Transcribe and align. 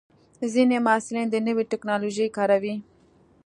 ځینې 0.53 0.77
محصلین 0.85 1.27
د 1.31 1.35
نوې 1.47 1.63
ټکنالوژۍ 1.71 2.27
کاروي. 2.37 2.75